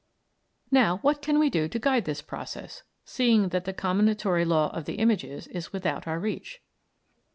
Now 0.71 0.97
what 1.03 1.21
can 1.21 1.37
we 1.37 1.51
do 1.51 1.67
to 1.67 1.77
guide 1.77 2.05
this 2.05 2.23
process, 2.23 2.81
seeing 3.05 3.49
that 3.49 3.65
the 3.65 3.71
combinatory 3.75 4.47
law 4.47 4.75
of 4.75 4.85
the 4.85 4.95
images 4.95 5.45
is 5.45 5.71
without 5.73 6.07
our 6.07 6.17
reach? 6.19 6.59